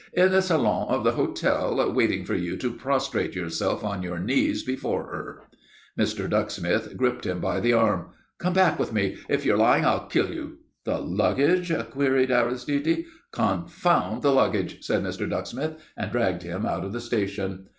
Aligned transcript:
"In 0.13 0.31
the 0.31 0.41
salon 0.41 0.87
of 0.89 1.03
the 1.03 1.11
hotel, 1.11 1.93
waiting 1.93 2.25
for 2.25 2.33
you 2.33 2.57
to 2.57 2.71
prostrate 2.73 3.35
yourself 3.35 3.83
on 3.83 4.01
your 4.01 4.17
knees 4.17 4.63
before 4.63 5.03
her." 5.03 5.43
Mr. 5.95 6.27
Ducksmith 6.27 6.97
gripped 6.97 7.23
him 7.27 7.39
by 7.39 7.59
the 7.59 7.73
arm. 7.73 8.07
"Come 8.39 8.53
back 8.53 8.79
with 8.79 8.91
me. 8.91 9.17
If 9.29 9.45
you're 9.45 9.57
lying 9.59 9.85
I'll 9.85 10.07
kill 10.07 10.31
you." 10.33 10.57
"The 10.85 10.97
luggage?" 10.97 11.71
queried 11.91 12.31
Aristide. 12.31 13.05
"Confound 13.31 14.23
the 14.23 14.33
luggage!" 14.33 14.83
said 14.83 15.03
Mr. 15.03 15.29
Ducksmith, 15.29 15.77
and 15.95 16.11
dragged 16.11 16.41
him 16.41 16.65
out 16.65 16.83
of 16.83 16.93
the 16.93 16.99
station. 16.99 17.67